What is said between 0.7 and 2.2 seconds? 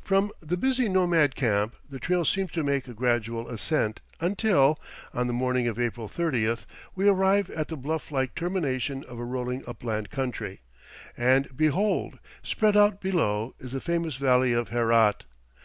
nomad camp, the